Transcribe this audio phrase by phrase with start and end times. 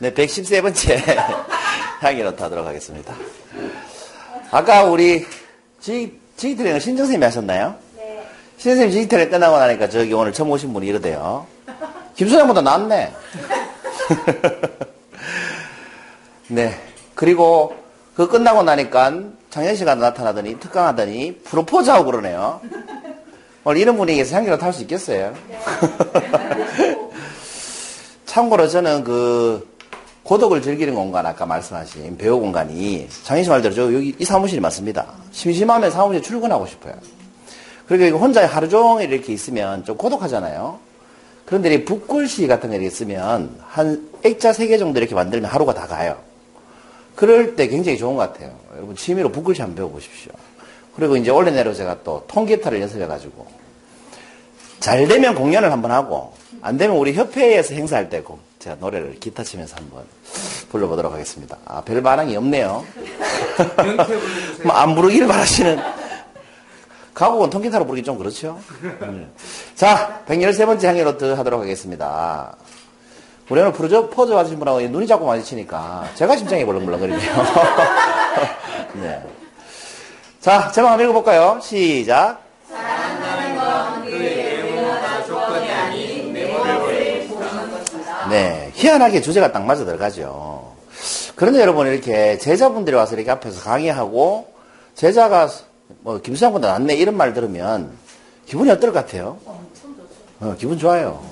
[0.00, 1.02] 네, 113번째
[2.00, 3.14] 향기노트 하도록 하겠습니다.
[4.52, 5.26] 아까 우리
[5.80, 7.74] 지, 지기트레이너 신정선생님이 하셨나요?
[7.96, 8.24] 네.
[8.58, 11.46] 신선생님 지기 트레이너 끝나고 나니까 저기 오늘 처음 오신 분이 이러대요.
[12.14, 13.12] 김소장보다 낫네.
[16.46, 16.80] 네.
[17.16, 17.76] 그리고
[18.14, 22.60] 그 끝나고 나니까 장현 씨가 나타나더니 특강하더니 프로포즈하고 그러네요.
[23.64, 25.34] 오늘 이런 분위기에서 향기노트 할 수 있겠어요?
[28.26, 29.77] 참고로 저는 그
[30.28, 35.06] 고독을 즐기는 공간 아까 말씀하신 배우 공간이 장현 씨 말대로 저 여기 이 사무실이 맞습니다.
[35.30, 36.92] 심심하면 사무실 출근하고 싶어요.
[37.86, 40.80] 그리고 혼자 하루 종일 이렇게 있으면 좀 고독하잖아요.
[41.46, 45.72] 그런데 이 붓글씨 같은 거 이렇게 쓰면 한 액자 세 개 정도 이렇게 만들면 하루가
[45.72, 46.18] 다 가요.
[47.14, 48.54] 그럴 때 굉장히 좋은 것 같아요.
[48.76, 50.32] 여러분 취미로 붓글씨 한번 배워보십시오.
[50.94, 53.46] 그리고 이제 올해 내로 제가 또 통기타를 연습해가지고
[54.78, 58.22] 잘 되면 공연을 한번 하고 안 되면 우리 협회에서 행사할 때
[58.58, 60.04] 제가 노래를 기타 치면서 한번
[60.70, 61.56] 불러보도록 하겠습니다.
[61.64, 62.84] 아, 별 반응이 없네요.
[64.64, 65.78] 뭐 안 부르기를 바라시는
[67.14, 68.58] 가곡은 통기타로 부르기 좀 그렇죠?
[69.00, 69.26] 네.
[69.74, 72.56] 자, 113번째 향기로트 하도록 하겠습니다.
[73.48, 77.32] 우리 오늘 프로저, 포즈 받으신 분하고 눈이 자꾸 마주치니까 제가 심장이 벌렁벌렁거리네요.
[79.00, 79.22] 네.
[80.40, 81.58] 자, 제목 한번 읽어볼까요?
[81.62, 82.40] 시작.
[88.30, 90.72] 네, 희한하게 주제가 딱 맞아 들어가죠.
[91.34, 94.52] 그런데 여러분 이렇게 제자분들이 와서 이렇게 앞에서 강의하고
[94.94, 95.48] 제자가
[96.00, 97.90] 뭐 김수장보다 낫네 이런 말 들으면
[98.46, 99.38] 기분이 어떨 것 같아요?
[100.40, 101.22] 어, 기분 좋아요.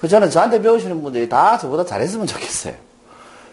[0.00, 2.74] 그 저는 저한테 배우시는 분들이 다 저보다 잘했으면 좋겠어요.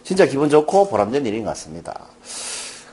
[0.03, 2.07] 진짜 기분 좋고 보람된 일인 것 같습니다.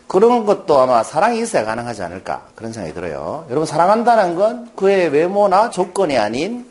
[0.07, 3.47] 그런 것도 아마 사랑이 있어야 가능하지 않을까 그런 생각이 들어요.
[3.51, 6.67] 여러분 사랑한다는 건 그의 외모나 조건이 아닌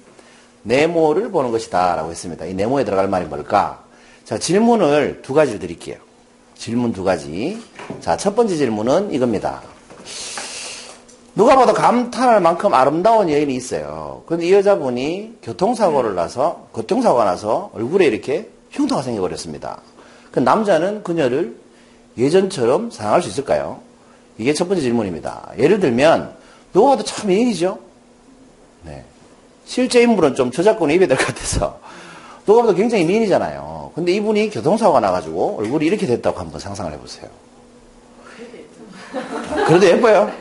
[0.68, 2.46] 네모를 보는 것이다 라고 했습니다.
[2.46, 3.84] 이 네모에 들어갈 말이 뭘까?
[4.26, 5.98] 자 질문을 두 가지를 드릴게요.
[6.56, 7.62] 질문 두 가지.
[8.02, 9.62] 자 첫 번째 질문은 이겁니다.
[11.36, 14.24] 누가 봐도 감탄할 만큼 아름다운 여인이 있어요.
[14.26, 19.82] 그런데 이 여자분이 교통사고를 나서, 교통사고가 나서 얼굴에 이렇게 흉터가 생겨버렸습니다.
[20.32, 21.56] 그 남자는 그녀를
[22.18, 23.80] 예전처럼 사랑할 수 있을까요?
[24.40, 25.52] 이게 첫 번째 질문입니다.
[25.60, 26.34] 예를 들면,
[26.74, 27.78] 누가 봐도 참 미인이죠?
[29.78, 29.84] 네.
[29.84, 31.80] 실제 인물은 좀 저작권을 입어야 될것 같아서.
[32.48, 33.92] 누가 봐도 굉장히 미인이잖아요.
[33.94, 37.30] 근데 이분이 교통사고가 나가지고 얼굴이 이렇게 됐다고 한번 상상을 해보세요.
[39.68, 40.32] 그래도 예뻐요?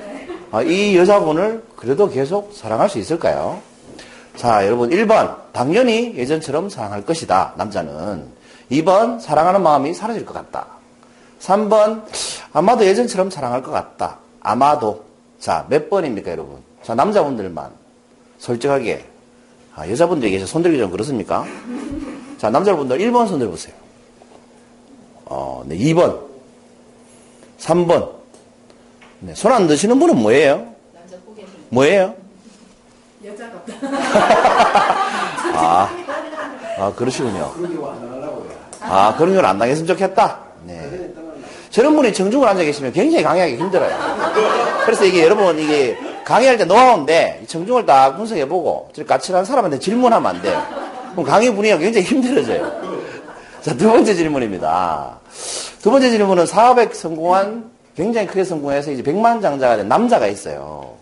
[0.53, 3.61] 아, 이 여자분을 그래도 계속 사랑할 수 있을까요?
[4.37, 5.37] 자, 여러분, 1번.
[5.53, 7.53] 당연히 예전처럼 사랑할 것이다.
[7.57, 8.25] 남자는.
[8.71, 9.21] 2번.
[9.21, 10.67] 사랑하는 마음이 사라질 것 같다.
[11.41, 12.05] 3번.
[12.55, 14.19] 아마도 예전처럼 사랑할 것 같다.
[14.41, 15.05] 아마도.
[15.39, 16.63] 자, 몇 번입니까, 여러분?
[16.83, 17.71] 자, 남자분들만.
[18.39, 19.16] 솔직하게.
[19.77, 21.45] 아, 여자분들이 계셔 손들기 좀 그렇습니까?
[22.39, 23.75] 자, 남자분들 1번 손 들어보세요.
[25.27, 26.19] 어, 네, 2번.
[27.59, 28.11] 3번.
[29.21, 30.67] 네, 손 안 드시는 분은 뭐예요?
[31.69, 32.15] 뭐예요?
[33.25, 33.75] 여자 같다.
[35.59, 35.91] 아,
[36.79, 37.53] 아 그러시군요.
[38.81, 40.39] 아, 그런 걸 안 당했으면 좋겠다.
[40.65, 41.11] 네.
[41.71, 43.95] 저런 분이 정중을 앉아 계시면 굉장히 강의하기 힘들어요.
[44.85, 50.43] 그래서 이게 여러분, 이게 강의할 때 노하우인데, 정중을 딱 분석해보고, 저렇게 까칠한 사람한테 질문하면 안
[50.43, 50.61] 돼요.
[51.13, 52.69] 그럼 강의 분위기가 굉장히 힘들어져요.
[53.63, 55.21] 자, 두 번째 질문입니다.
[55.81, 60.97] 두 번째 질문은 사업에 성공한, 굉장히 크게 성공해서 이제 백만 장자가 된 남자가 있어요.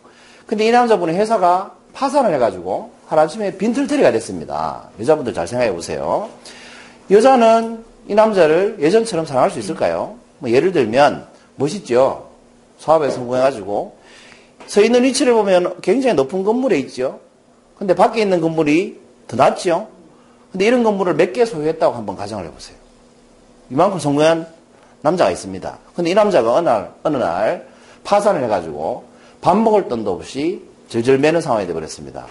[0.46, 4.90] 근데 이 남자분이 회사가 파산을 해가지고 하루아침에 빈털터리가 됐습니다.
[5.00, 6.28] 여자분들 잘 생각해 보세요.
[7.10, 10.16] 여자는 이 남자를 예전처럼 사랑할 수 있을까요?
[10.38, 11.26] 뭐 예를 들면
[11.56, 12.28] 멋있죠.
[12.78, 14.03] 사업에 성공해가지고
[14.66, 17.20] 서 있는 위치를 보면 굉장히 높은 건물에 있죠.
[17.78, 19.88] 근데 밖에 있는 건물이 더 낮죠.
[20.52, 22.76] 근데 이런 건물을 몇 개 소유했다고 한번 가정을 해보세요.
[23.70, 24.46] 이만큼 성공한
[25.02, 25.78] 남자가 있습니다.
[25.94, 27.66] 근데 이 남자가 어느 날, 어느 날
[28.04, 29.04] 파산을 해가지고
[29.40, 32.26] 밥 먹을 돈도 없이 절절 매는 상황이 되어버렸습니다.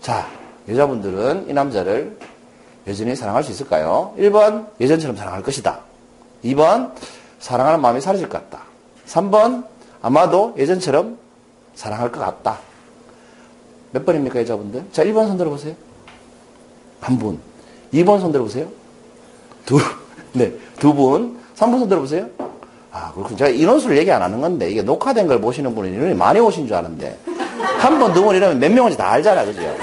[0.00, 0.28] 자,
[0.68, 2.16] 여자분들은 이 남자를
[2.86, 4.14] 여전히 사랑할 수 있을까요?
[4.18, 5.80] 1번, 예전처럼 사랑할 것이다.
[6.44, 6.92] 2번,
[7.38, 8.64] 사랑하는 마음이 사라질 것 같다.
[9.06, 9.64] 3번,
[10.02, 11.18] 아마도 예전처럼
[11.74, 12.58] 사랑할 것 같다.
[13.92, 14.84] 몇 번입니까, 여자분들?
[14.92, 15.74] 자, 1번 손 들어보세요.
[17.00, 17.38] 한 분.
[17.92, 18.66] 2번 손 들어보세요.
[19.66, 19.78] 두,
[20.32, 21.38] 네, 두 분.
[21.56, 22.26] 3번 손 들어보세요.
[22.90, 23.36] 아, 그렇군.
[23.36, 26.76] 제가 인원수를 얘기 안 하는 건데, 이게 녹화된 걸 보시는 분은 인원이 많이 오신 줄
[26.76, 27.18] 아는데,
[27.78, 29.60] 한 번, 두 번 이러면 몇 명인지 다 알잖아, 그죠?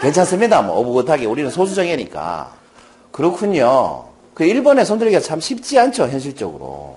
[0.00, 0.62] 괜찮습니다.
[0.62, 1.26] 뭐, 오붓하게.
[1.26, 2.52] 우리는 소수정예니까.
[3.10, 4.04] 그렇군요.
[4.34, 6.96] 그 1번에 손들기가 참 쉽지 않죠, 현실적으로.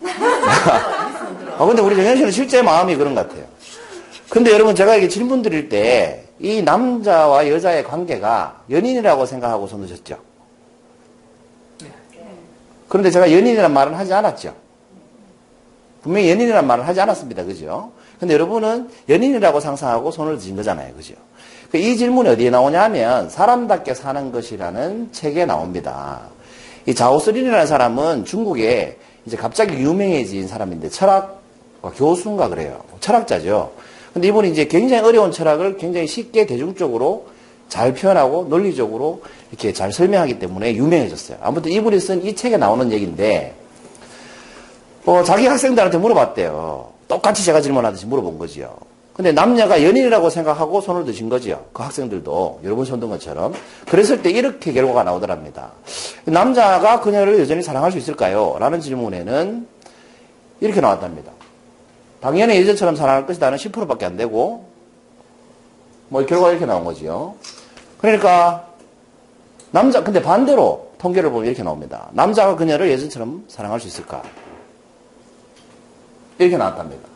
[1.58, 3.44] 아, 근데 우리 정현 씨는 실제 마음이 그런 것 같아요.
[4.30, 10.18] 근데 여러분, 제가 이게 질문 드릴 때, 이 남자와 여자의 관계가 연인이라고 생각하고 손 드셨죠?
[12.88, 14.54] 그런데 제가 연인이라는 말은 하지 않았죠.
[16.02, 17.44] 분명히 연인이라는 말을 하지 않았습니다.
[17.44, 17.90] 그죠?
[18.20, 20.94] 근데 여러분은 연인이라고 상상하고 손을 드신 거잖아요.
[20.94, 21.14] 그죠?
[21.70, 26.22] 그이 질문이 어디에 나오냐 하면 사람답게 사는 것이라는 책에 나옵니다.
[26.86, 28.96] 이 자오스린이라는 사람은 중국에
[29.26, 31.37] 이제 갑자기 유명해진 사람인데 철학과
[31.82, 32.80] 교수인가 그래요.
[33.00, 33.72] 철학자죠.
[34.12, 37.26] 근데 이분이 이제 굉장히 어려운 철학을 굉장히 쉽게 대중적으로
[37.68, 41.38] 잘 표현하고 논리적으로 이렇게 잘 설명하기 때문에 유명해졌어요.
[41.42, 43.54] 아무튼 이분이 쓴 이 책에 나오는 얘기인데
[45.06, 46.88] 어, 자기 학생들한테 물어봤대요.
[47.06, 48.76] 똑같이 제가 질문하듯이 물어본 거지요.
[49.14, 51.64] 근데 남녀가 연인이라고 생각하고 손을 드신 거지요.
[51.72, 53.52] 그 학생들도 여러분 손든 것처럼.
[53.88, 55.72] 그랬을 때 이렇게 결과가 나오더랍니다.
[56.24, 58.56] 남자가 그녀를 여전히 사랑할 수 있을까요?
[58.60, 59.66] 라는 질문에는
[60.60, 61.32] 이렇게 나왔답니다.
[62.20, 64.68] 당연히 예전처럼 사랑할 것이다는 10%밖에 안 되고
[66.08, 67.34] 뭐 결과가 이렇게 나온 거지요.
[67.98, 68.68] 그러니까
[69.70, 72.08] 남자 근데 반대로 통계를 보면 이렇게 나옵니다.
[72.12, 74.22] 남자가 그녀를 예전처럼 사랑할 수 있을까?
[76.38, 77.08] 이렇게 나왔답니다.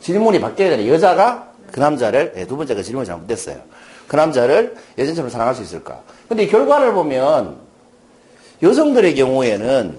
[0.00, 3.60] 질문이 바뀌어야 되는 여자가 그 남자를 네, 두 번째가 질문이 잘못됐어요.
[4.06, 6.02] 그 남자를 예전처럼 사랑할 수 있을까?
[6.28, 7.58] 근데 결과를 보면
[8.62, 9.98] 여성들의 경우에는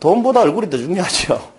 [0.00, 1.57] 돈보다 얼굴이 더 중요하죠.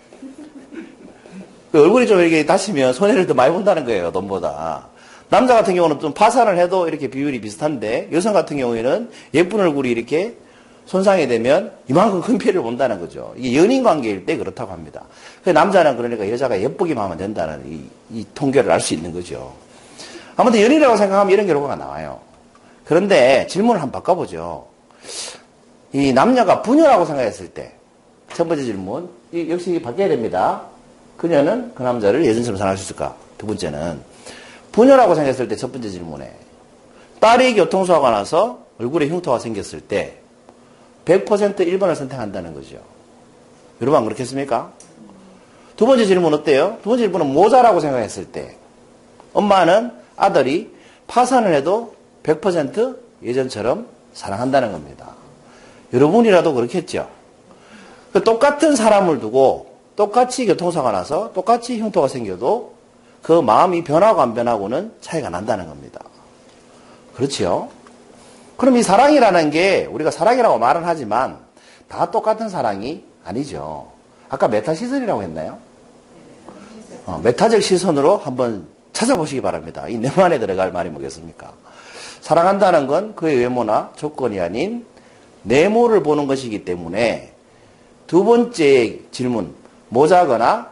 [1.72, 4.88] 그 얼굴이 좀 이렇게 다치면 손해를 더 많이 본다는 거예요, 돈보다.
[5.30, 10.36] 남자 같은 경우는 좀 파산을 해도 이렇게 비율이 비슷한데 여성 같은 경우에는 예쁜 얼굴이 이렇게
[10.88, 13.36] 손상이 되면 이만큼 큰 피해를 본다는 거죠.
[13.38, 15.04] 이게 연인 관계일 때 그렇다고 합니다.
[15.44, 19.54] 그 남자는 그러니까 여자가 예쁘기만 하면 된다는 이, 이 통계를 알 수 있는 거죠.
[20.36, 22.22] 아무튼 연인이라고 생각하면 이런 결과가 나와요.
[22.86, 24.66] 그런데 질문을 한번 바꿔보죠.
[25.94, 27.74] 이 남녀가 부녀라고 생각했을 때,
[28.34, 29.10] 첫 번째 질문,
[29.48, 30.64] 역시 바뀌어야 됩니다.
[31.20, 33.16] 그녀는 그 남자를 예전처럼 사랑할 수 있을까?
[33.38, 34.00] 두 번째는,
[34.72, 36.34] 부녀라고 생각했을 때 첫 번째 질문에,
[37.20, 40.22] 딸이 교통사고가 나서 얼굴에 흉터가 생겼을 때,
[41.04, 42.78] 100% 1번을 선택한다는 거죠.
[43.82, 44.72] 여러분 안 그렇겠습니까?
[45.76, 46.78] 두 번째 질문 어때요?
[46.84, 48.58] 두 번째 질문은 모자라고 생각했을 때
[49.34, 50.74] 엄마는 아들이
[51.08, 55.16] 파산을 해도 100% 예전처럼 사랑한다는 겁니다.
[55.94, 57.10] 여러분이라도 그렇겠죠?
[58.14, 59.69] 그 똑같은 사람을 두고
[60.00, 62.74] 똑같이 교통사가 나서 똑같이 흉터가 생겨도
[63.22, 66.00] 그 마음이 변하고 안 변하고는 차이가 난다는 겁니다.
[67.18, 67.68] 그렇지요?
[68.56, 71.40] 그럼 이 사랑이라는 게 우리가 사랑이라고 말은 하지만
[71.90, 73.92] 다 똑같은 사랑이 아니죠.
[74.30, 75.58] 아까 메타 시선이라고 했나요?
[77.06, 79.90] 어, 메타적 시선으로 한번 찾아보시기 바랍니다.
[79.90, 81.52] 이 내면 안에 들어갈 말이 뭐겠습니까?
[82.22, 84.86] 사랑한다는 건 그의 외모나 조건이 아닌
[85.44, 87.34] 내모를 보는 것이기 때문에
[88.08, 90.70] 두 번째 질문, 모자거나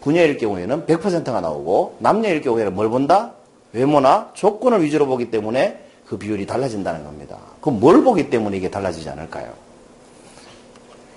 [0.00, 3.32] 부녀일 경우에는 100%가 나오고 남녀일 경우에는 뭘 본다?
[3.72, 7.38] 외모나 조건을 위주로 보기 때문에 그 비율이 달라진다는 겁니다.
[7.60, 9.52] 그럼 뭘 보기 때문에 이게 달라지지 않을까요?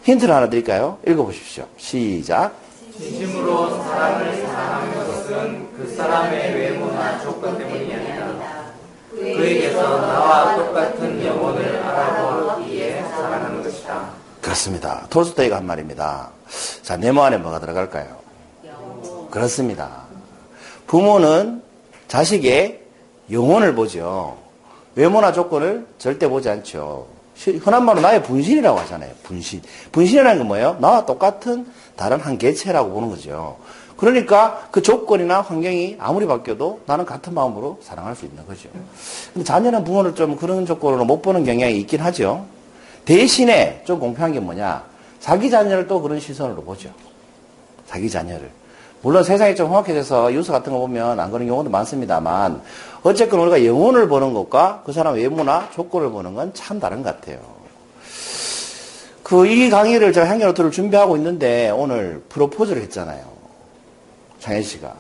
[0.04, 0.98] 힌트를 하나 드릴까요?
[1.08, 1.66] 읽어보십시오.
[1.78, 2.54] 시작.
[2.98, 8.70] 진심으로 사람을 사랑하는 것은 그 사람의 외모나 조건 때문이 아니라
[9.12, 14.10] 그에게서 나와 똑같은 영혼을 알아보기 위해 사랑하는 것이다.
[14.50, 15.06] 그렇습니다.
[15.12, 16.32] 톨스토이가 한 말입니다.
[16.82, 18.18] 자, 네모 안에 뭐가 들어갈까요?
[19.30, 20.06] 그렇습니다.
[20.88, 21.62] 부모는
[22.08, 22.82] 자식의
[23.32, 24.38] 영혼을 보죠.
[24.96, 27.06] 외모나 조건을 절대 보지 않죠.
[27.62, 29.12] 흔한 말로 나의 분신이라고 하잖아요.
[29.22, 29.62] 분신.
[29.92, 30.78] 분신이라는 건 뭐예요?
[30.80, 33.58] 나와 똑같은 다른 한 개체라고 보는 거죠.
[33.98, 38.68] 그러니까 그 조건이나 환경이 아무리 바뀌어도 나는 같은 마음으로 사랑할 수 있는 거죠.
[39.32, 42.48] 근데 자녀는 부모를 좀 그런 조건으로 못 보는 경향이 있긴 하죠.
[43.10, 44.84] 대신에 좀 공평한 게 뭐냐?
[45.20, 46.92] 자기 자녀를 또 그런 시선으로 보죠.
[47.88, 48.52] 자기 자녀를.
[49.02, 52.62] 물론 세상이 좀 험악해져서 뉴스 같은 거 보면 안 그런 경우도 많습니다만
[53.02, 57.40] 어쨌건 우리가 영혼을 보는 것과 그 사람 외모나 조건을 보는 건 참 다른 것 같아요.
[59.24, 63.24] 그 이 강의를 제가 향기노트를 준비하고 있는데 오늘 프로포즈를 했잖아요.
[64.40, 64.94] 장현 씨가.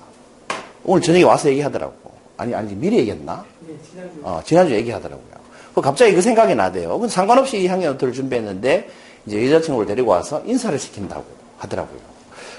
[0.84, 1.94] 오늘 저녁에 와서 얘기하더라고.
[2.38, 3.46] 아니, 아니, 미리 얘기했나?
[3.68, 4.20] 네, 지난주.
[4.24, 5.28] 어, 지난주에 얘기하더라고요.
[5.76, 7.08] 그 갑자기 그 생각이 나대요.
[7.08, 8.90] 상관없이 이 향기노트를 준비했는데
[9.26, 11.26] 이제 여자친구를 데리고 와서 인사를 시킨다고
[11.58, 12.00] 하더라고요.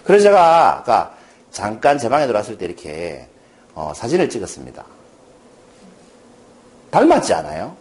[0.05, 1.15] 그래서 제가 아까
[1.51, 3.27] 잠깐 제 방에 들어왔을 때 이렇게
[3.75, 4.85] 어, 사진을 찍었습니다.
[6.91, 7.77] 닮았지 않아요?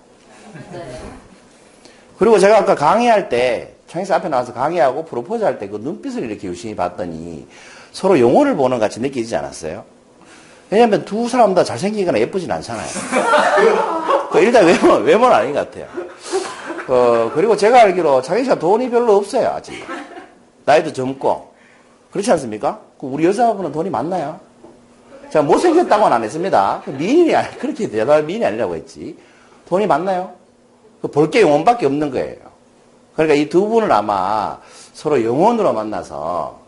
[2.17, 6.47] 그리고 제가 아까 강의할 때 창의사 앞에 나와서 강의하고 프로포즈 할 때 그 눈빛을 이렇게
[6.47, 7.47] 유심히 봤더니
[7.91, 9.83] 서로 영혼을 보는 것 같이 느끼지 않았어요?
[10.69, 12.85] 왜냐하면 두 사람 다 잘생기거나 예쁘진 않잖아요.
[14.31, 15.87] 그 일단 외모, 외모는 아닌 것 같아요.
[16.87, 19.83] 어, 그리고 제가 알기로 장희 씨가 돈이 별로 없어요, 아직.
[20.65, 21.49] 나이도 젊고.
[22.11, 22.79] 그렇지 않습니까?
[22.99, 24.39] 그 우리 여자분은 돈이 많나요?
[25.31, 26.81] 제가 못생겼다고는 안 했습니다.
[26.83, 29.17] 그 미인이, 아니, 그렇게 대단한 미인이 아니라고 했지.
[29.67, 30.33] 돈이 많나요?
[31.01, 32.37] 그볼게 영혼밖에 없는 거예요.
[33.13, 34.57] 그러니까 이 두 분은 아마
[34.93, 36.59] 서로 영혼으로 만나서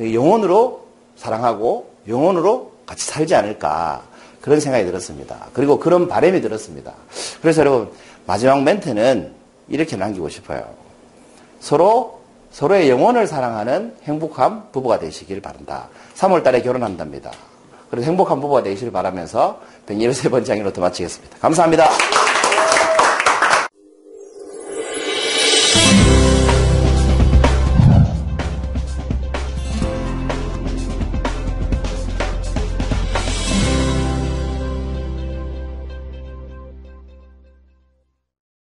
[0.00, 4.02] 영혼으로 사랑하고 영혼으로 같이 살지 않을까
[4.42, 5.46] 그런 생각이 들었습니다.
[5.54, 6.92] 그리고 그런 바람이 들었습니다.
[7.40, 7.90] 그래서 여러분
[8.26, 9.32] 마지막 멘트는
[9.68, 10.64] 이렇게 남기고 싶어요.
[11.60, 12.20] 서로
[12.50, 15.88] 서로의 영혼을 사랑하는 행복한 부부가 되시길 바란다.
[16.16, 17.30] 3월 달에 결혼한답니다.
[17.90, 21.38] 그래서 행복한 부부가 되시길 바라면서 113번째 강의로 더 마치겠습니다.
[21.38, 21.88] 감사합니다.